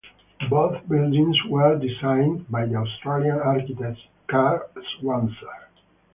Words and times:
Both 0.49 0.89
buildings 0.89 1.37
were 1.47 1.77
designed 1.77 2.49
by 2.49 2.65
the 2.65 2.73
Austrian 2.73 3.37
architect 3.37 3.99
Karl 4.25 4.67
Schwanzer. 4.75 5.67